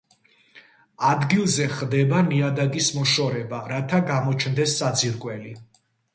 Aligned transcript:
ადგილზე 1.09 1.67
ხდება 1.73 2.21
ნიადაგის 2.31 2.89
მოშორება, 2.97 3.61
რათა 3.75 4.01
გამოჩნდეს 4.09 4.77
საძირკველი. 4.83 5.55